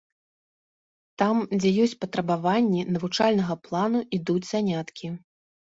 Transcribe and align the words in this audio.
Там, 1.21 1.37
дзе 1.59 1.69
ёсць 1.83 1.95
патрабаванні 2.07 2.81
навучальнага 2.97 3.61
плану, 3.69 3.99
ідуць 4.21 4.45
заняткі. 4.53 5.07